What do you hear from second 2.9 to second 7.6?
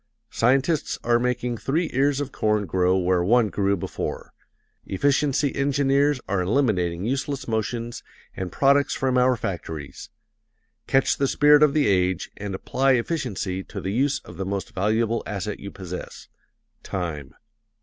where one grew before; efficiency engineers are eliminating useless